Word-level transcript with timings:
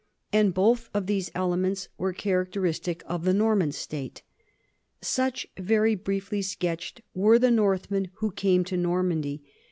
And 0.33 0.51
both 0.51 0.89
of 0.95 1.05
these 1.05 1.29
elements 1.35 1.87
are 1.99 2.11
character 2.11 2.61
istic 2.63 3.03
of 3.03 3.23
the 3.23 3.35
Norman 3.35 3.71
state. 3.71 4.23
Such, 4.99 5.45
very 5.59 5.93
briefly 5.93 6.41
sketched, 6.41 7.01
were 7.13 7.37
the 7.37 7.51
Northmen 7.51 8.09
who 8.15 8.31
came 8.31 8.63
to 8.63 8.77
Normandy. 8.77 9.43